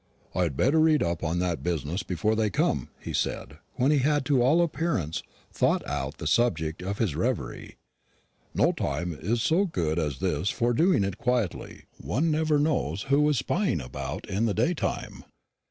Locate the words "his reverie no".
6.97-8.71